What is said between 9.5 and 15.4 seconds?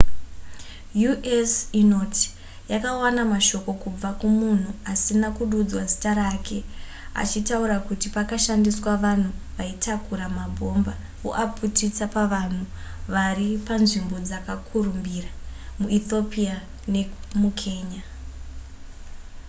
vaitakura mabhomba voaputisa pavanhu vari panzvimbo dzakakurumbira